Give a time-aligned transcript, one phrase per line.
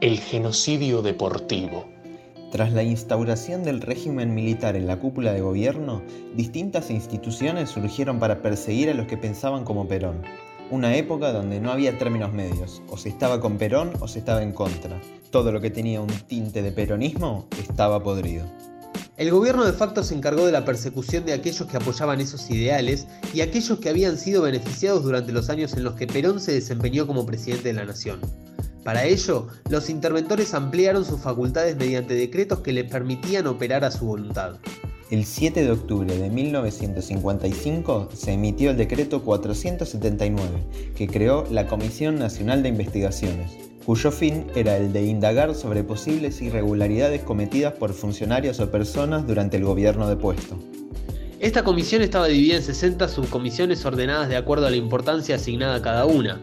[0.00, 1.84] El genocidio deportivo.
[2.50, 6.00] Tras la instauración del régimen militar en la cúpula de gobierno,
[6.34, 10.22] distintas instituciones surgieron para perseguir a los que pensaban como Perón.
[10.70, 14.42] Una época donde no había términos medios, o se estaba con Perón o se estaba
[14.42, 14.98] en contra.
[15.30, 18.46] Todo lo que tenía un tinte de peronismo estaba podrido.
[19.18, 23.06] El gobierno de facto se encargó de la persecución de aquellos que apoyaban esos ideales
[23.34, 27.06] y aquellos que habían sido beneficiados durante los años en los que Perón se desempeñó
[27.06, 28.20] como presidente de la nación.
[28.84, 34.06] Para ello, los interventores ampliaron sus facultades mediante decretos que les permitían operar a su
[34.06, 34.56] voluntad.
[35.10, 42.16] El 7 de octubre de 1955 se emitió el decreto 479, que creó la Comisión
[42.16, 43.50] Nacional de Investigaciones,
[43.84, 49.56] cuyo fin era el de indagar sobre posibles irregularidades cometidas por funcionarios o personas durante
[49.56, 50.56] el gobierno de puesto.
[51.40, 55.82] Esta comisión estaba dividida en 60 subcomisiones ordenadas de acuerdo a la importancia asignada a
[55.82, 56.38] cada una.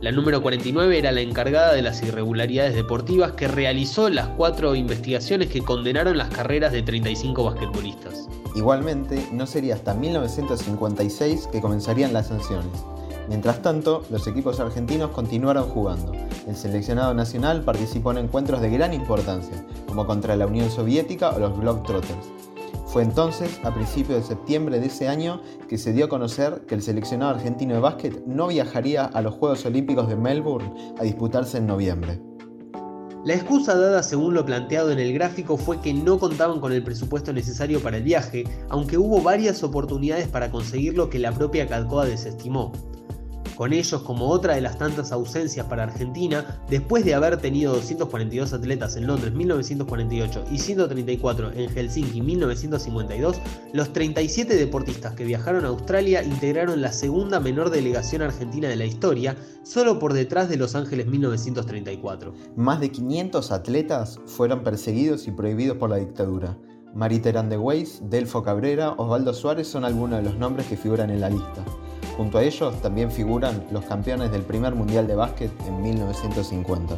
[0.00, 5.48] La número 49 era la encargada de las irregularidades deportivas que realizó las cuatro investigaciones
[5.48, 8.28] que condenaron las carreras de 35 basquetbolistas.
[8.54, 12.72] Igualmente, no sería hasta 1956 que comenzarían las sanciones.
[13.28, 16.12] Mientras tanto, los equipos argentinos continuaron jugando.
[16.46, 21.38] El seleccionado nacional participó en encuentros de gran importancia, como contra la Unión Soviética o
[21.38, 22.26] los Globetrotters.
[22.88, 26.74] Fue entonces, a principios de septiembre de ese año, que se dio a conocer que
[26.74, 31.58] el seleccionado argentino de básquet no viajaría a los Juegos Olímpicos de Melbourne a disputarse
[31.58, 32.18] en noviembre.
[33.26, 36.82] La excusa dada según lo planteado en el gráfico fue que no contaban con el
[36.82, 42.06] presupuesto necesario para el viaje, aunque hubo varias oportunidades para conseguirlo que la propia Calcoa
[42.06, 42.72] desestimó
[43.54, 48.52] con ellos como otra de las tantas ausencias para Argentina, después de haber tenido 242
[48.52, 53.40] atletas en Londres 1948 y 134 en Helsinki 1952,
[53.72, 58.84] los 37 deportistas que viajaron a Australia integraron la segunda menor delegación argentina de la
[58.84, 62.32] historia, solo por detrás de Los Ángeles 1934.
[62.56, 66.56] Más de 500 atletas fueron perseguidos y prohibidos por la dictadura.
[66.94, 71.20] Mariterán de Weiss, Delfo Cabrera, Osvaldo Suárez son algunos de los nombres que figuran en
[71.20, 71.64] la lista.
[72.18, 76.96] Junto a ellos también figuran los campeones del primer Mundial de Básquet en 1950.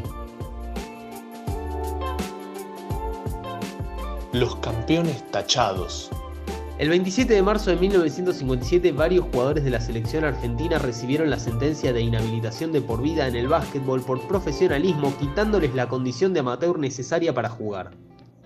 [4.33, 6.09] Los campeones tachados.
[6.79, 11.93] El 27 de marzo de 1957 varios jugadores de la selección argentina recibieron la sentencia
[11.93, 16.79] de inhabilitación de por vida en el básquetbol por profesionalismo quitándoles la condición de amateur
[16.79, 17.91] necesaria para jugar.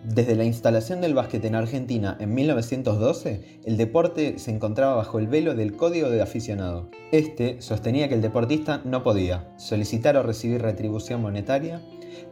[0.04, 5.28] Desde la instalación del básquet en Argentina en 1912, el deporte se encontraba bajo el
[5.28, 6.90] velo del Código de Aficionado.
[7.10, 11.80] Este sostenía que el deportista no podía solicitar o recibir retribución monetaria,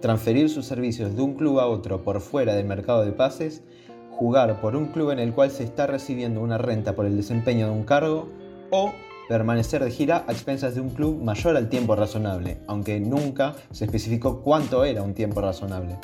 [0.02, 3.62] transferir sus servicios de un club a otro por fuera del mercado de pases,
[4.10, 7.68] jugar por un club en el cual se está recibiendo una renta por el desempeño
[7.68, 8.28] de un cargo
[8.70, 8.92] o
[9.30, 13.86] permanecer de gira a expensas de un club mayor al tiempo razonable, aunque nunca se
[13.86, 15.96] especificó cuánto era un tiempo razonable.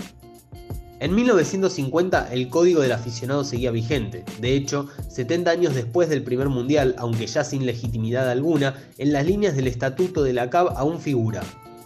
[1.01, 4.25] En 1950 el código del aficionado seguía vigente.
[4.41, 9.25] De hecho, 70 años después del primer mundial, aunque ya sin legitimidad alguna, en las
[9.25, 11.43] líneas del estatuto de la CAB aún figura.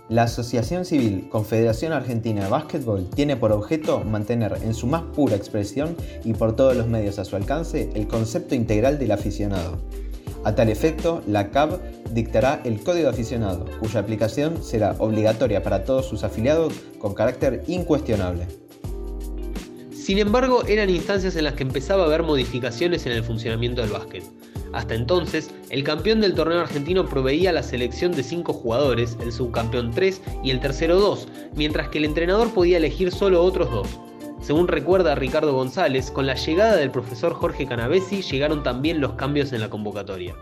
[0.09, 5.37] La Asociación Civil Confederación Argentina de Básquetbol tiene por objeto mantener en su más pura
[5.37, 5.95] expresión
[6.25, 9.79] y por todos los medios a su alcance el concepto integral del aficionado.
[10.45, 11.79] A tal efecto, la CAB
[12.13, 18.62] dictará el Código Aficionado, cuya aplicación será obligatoria para todos sus afiliados con carácter incuestionable.
[20.03, 23.93] Sin embargo, eran instancias en las que empezaba a haber modificaciones en el funcionamiento del
[23.93, 24.25] básquet.
[24.73, 29.93] Hasta entonces, el campeón del torneo argentino proveía la selección de 5 jugadores, el subcampeón
[29.93, 34.01] 3 y el tercero 2, mientras que el entrenador podía elegir solo otros dos.
[34.41, 39.53] Según recuerda Ricardo González, con la llegada del profesor Jorge Canavesi llegaron también los cambios
[39.53, 40.35] en la convocatoria.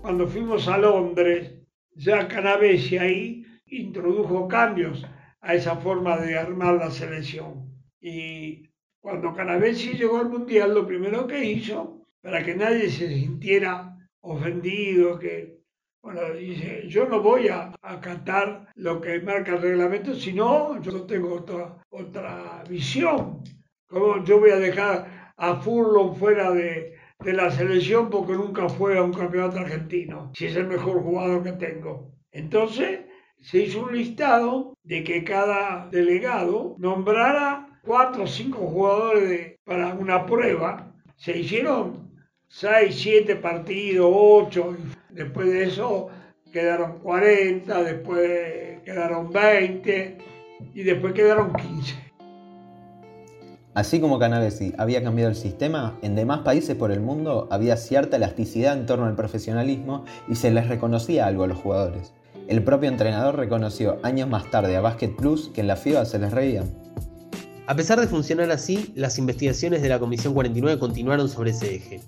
[0.00, 1.52] Cuando fuimos a Londres,
[1.94, 5.04] ya Canavesi ahí introdujo cambios
[5.42, 7.68] a esa forma de armar la selección.
[8.00, 8.68] Y
[9.00, 15.18] cuando Canavesi llegó al Mundial, lo primero que hizo, para que nadie se sintiera ofendido,
[15.18, 15.58] que,
[16.02, 21.34] bueno, dice, yo no voy a acatar lo que marca el reglamento, sino yo tengo
[21.34, 23.42] otra, otra visión.
[23.88, 28.98] como yo voy a dejar a Furlong fuera de, de la selección porque nunca fue
[28.98, 32.12] a un campeonato argentino, si es el mejor jugador que tengo?
[32.30, 33.00] Entonces
[33.40, 40.26] se hizo un listado de que cada delegado nombrara cuatro o cinco jugadores para una
[40.26, 42.10] prueba, se hicieron
[42.46, 44.76] seis, siete partidos, ocho,
[45.08, 46.08] después de eso
[46.52, 50.18] quedaron 40, después quedaron 20
[50.74, 51.94] y después quedaron 15.
[53.74, 58.16] Así como Canavesi había cambiado el sistema, en demás países por el mundo había cierta
[58.16, 62.12] elasticidad en torno al profesionalismo y se les reconocía algo a los jugadores.
[62.48, 66.18] El propio entrenador reconoció años más tarde a Basket Plus que en la FIBA se
[66.18, 66.87] les reían.
[67.68, 72.00] A pesar de funcionar así, las investigaciones de la Comisión 49 continuaron sobre ese eje.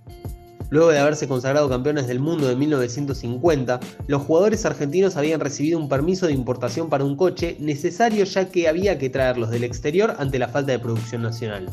[0.71, 5.91] Luego de haberse consagrado campeones del mundo de 1950, los jugadores argentinos habían recibido un
[5.91, 10.39] permiso de importación para un coche necesario ya que había que traerlos del exterior ante
[10.39, 11.69] la falta de producción nacional.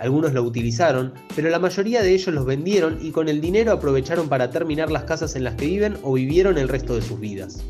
[0.00, 4.28] Algunos lo utilizaron, pero la mayoría de ellos los vendieron y con el dinero aprovecharon
[4.28, 7.64] para terminar las casas en las que viven o vivieron el resto de sus vidas.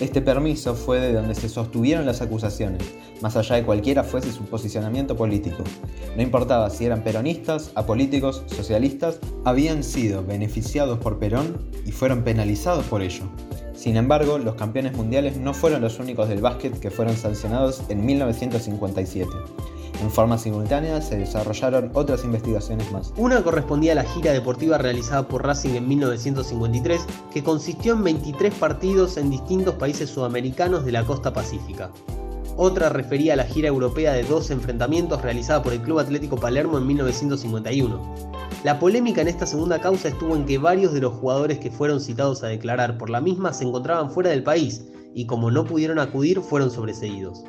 [0.00, 2.82] Este permiso fue de donde se sostuvieron las acusaciones,
[3.20, 5.64] más allá de cualquiera fuese su posicionamiento político.
[6.14, 12.84] No importaba si eran peronistas, apolíticos, socialistas, habían sido beneficiados por Perón y fueron penalizados
[12.84, 13.24] por ello.
[13.74, 18.06] Sin embargo, los campeones mundiales no fueron los únicos del básquet que fueron sancionados en
[18.06, 19.30] 1957.
[20.00, 23.12] En forma simultánea se desarrollaron otras investigaciones más.
[23.16, 28.54] Una correspondía a la gira deportiva realizada por Racing en 1953, que consistió en 23
[28.54, 31.90] partidos en distintos países sudamericanos de la costa pacífica.
[32.56, 36.78] Otra refería a la gira europea de dos enfrentamientos realizada por el Club Atlético Palermo
[36.78, 38.14] en 1951.
[38.64, 42.00] La polémica en esta segunda causa estuvo en que varios de los jugadores que fueron
[42.00, 44.84] citados a declarar por la misma se encontraban fuera del país
[45.14, 47.44] y como no pudieron acudir fueron sobreseídos.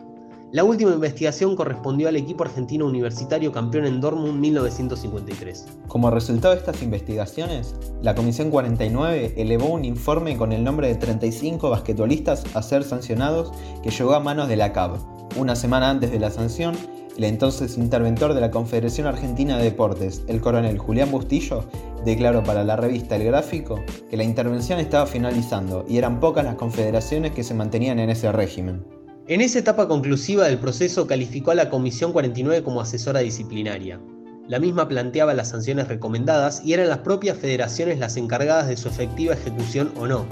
[0.51, 5.68] La última investigación correspondió al equipo argentino universitario campeón en Dortmund 1953.
[5.88, 10.96] Como resultado de estas investigaciones, la Comisión 49 elevó un informe con el nombre de
[10.96, 13.51] 35 basquetbolistas a ser sancionados
[13.84, 14.98] que llegó a manos de la CAB.
[15.38, 16.75] Una semana antes de la sanción,
[17.16, 21.66] el entonces interventor de la Confederación Argentina de Deportes, el coronel Julián Bustillo,
[22.06, 26.56] declaró para la revista El Gráfico que la intervención estaba finalizando y eran pocas las
[26.56, 28.99] confederaciones que se mantenían en ese régimen.
[29.29, 34.01] En esa etapa conclusiva del proceso calificó a la Comisión 49 como asesora disciplinaria.
[34.47, 38.87] La misma planteaba las sanciones recomendadas y eran las propias federaciones las encargadas de su
[38.87, 40.25] efectiva ejecución o no.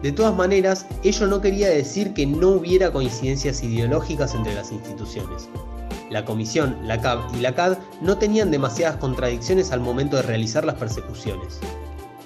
[0.00, 5.48] De todas maneras, ello no quería decir que no hubiera coincidencias ideológicas entre las instituciones.
[6.08, 10.64] La Comisión, la CAB y la CAD no tenían demasiadas contradicciones al momento de realizar
[10.64, 11.58] las persecuciones.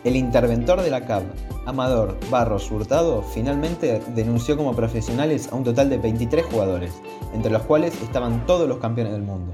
[0.03, 1.25] El interventor de la CAB,
[1.67, 6.95] Amador Barros Hurtado, finalmente denunció como profesionales a un total de 23 jugadores,
[7.35, 9.53] entre los cuales estaban todos los campeones del mundo.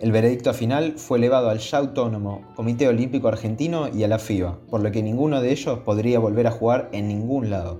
[0.00, 4.60] El veredicto final fue elevado al ya autónomo Comité Olímpico Argentino y a la FIBA,
[4.70, 7.78] por lo que ninguno de ellos podría volver a jugar en ningún lado.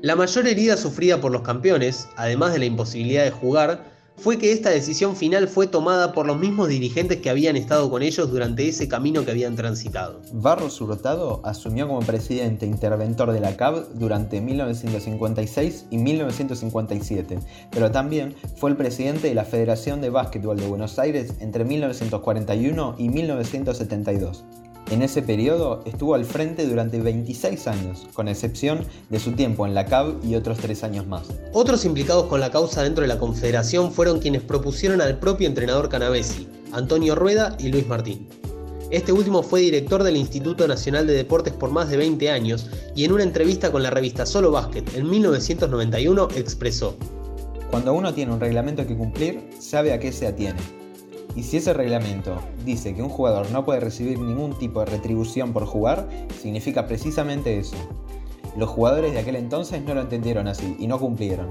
[0.00, 3.84] La mayor herida sufrida por los campeones, además de la imposibilidad de jugar,
[4.22, 8.02] fue que esta decisión final fue tomada por los mismos dirigentes que habían estado con
[8.02, 10.22] ellos durante ese camino que habían transitado.
[10.32, 17.40] Barros Hurtado asumió como presidente interventor de la CAB durante 1956 y 1957,
[17.72, 22.94] pero también fue el presidente de la Federación de Básquetbol de Buenos Aires entre 1941
[22.98, 24.44] y 1972.
[24.90, 29.74] En ese periodo estuvo al frente durante 26 años, con excepción de su tiempo en
[29.74, 31.28] la CAB y otros tres años más.
[31.52, 35.88] Otros implicados con la causa dentro de la Confederación fueron quienes propusieron al propio entrenador
[35.88, 38.28] Canavesi, Antonio Rueda y Luis Martín.
[38.90, 43.04] Este último fue director del Instituto Nacional de Deportes por más de 20 años y
[43.06, 46.96] en una entrevista con la revista Solo Básquet en 1991 expresó:
[47.70, 50.81] Cuando uno tiene un reglamento que cumplir, sabe a qué se atiene
[51.34, 55.52] y si ese reglamento dice que un jugador no puede recibir ningún tipo de retribución
[55.52, 56.08] por jugar,
[56.40, 57.76] significa precisamente eso.
[58.56, 61.50] Los jugadores de aquel entonces no lo entendieron así y no cumplieron.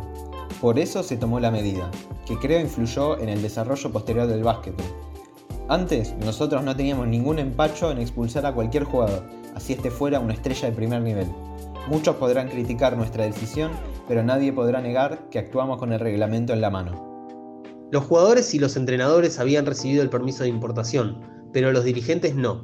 [0.61, 1.89] Por eso se tomó la medida,
[2.25, 4.85] que creo influyó en el desarrollo posterior del básquetbol.
[5.67, 9.23] Antes, nosotros no teníamos ningún empacho en expulsar a cualquier jugador,
[9.55, 11.27] así este fuera una estrella de primer nivel.
[11.87, 13.71] Muchos podrán criticar nuestra decisión,
[14.07, 17.10] pero nadie podrá negar que actuamos con el reglamento en la mano.
[17.91, 21.19] Los jugadores y los entrenadores habían recibido el permiso de importación,
[21.51, 22.61] pero los dirigentes no.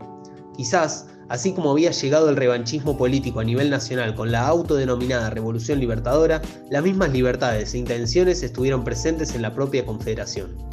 [0.55, 5.81] Quizás, así como había llegado el revanchismo político a nivel nacional con la autodenominada Revolución
[5.81, 6.41] Libertadora,
[6.71, 10.66] las mismas libertades e intenciones estuvieron presentes en la propia Confederación.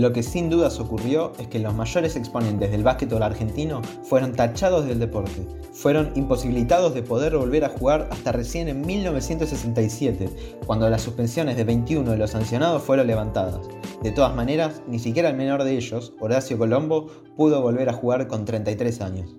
[0.00, 4.86] Lo que sin dudas ocurrió es que los mayores exponentes del básquetbol argentino fueron tachados
[4.86, 10.30] del deporte, fueron imposibilitados de poder volver a jugar hasta recién en 1967,
[10.64, 13.60] cuando las suspensiones de 21 de los sancionados fueron levantadas.
[14.02, 18.26] De todas maneras, ni siquiera el menor de ellos, Horacio Colombo, pudo volver a jugar
[18.26, 19.36] con 33 años.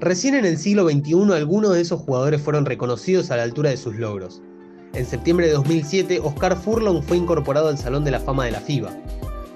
[0.00, 3.76] Recién en el siglo XXI algunos de esos jugadores fueron reconocidos a la altura de
[3.76, 4.40] sus logros.
[4.96, 8.60] En septiembre de 2007, Oscar Furlong fue incorporado al Salón de la Fama de la
[8.60, 8.92] FIBA.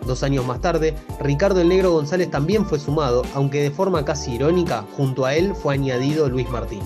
[0.07, 4.33] Dos años más tarde, Ricardo el Negro González también fue sumado, aunque de forma casi
[4.35, 6.83] irónica, junto a él fue añadido Luis Martín.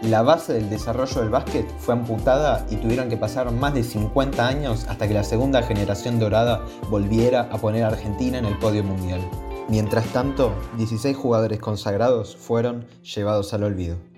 [0.00, 4.48] La base del desarrollo del básquet fue amputada y tuvieron que pasar más de 50
[4.48, 8.84] años hasta que la segunda generación dorada volviera a poner a Argentina en el podio
[8.84, 9.20] mundial.
[9.68, 14.11] Mientras tanto, 16 jugadores consagrados fueron llevados al olvido.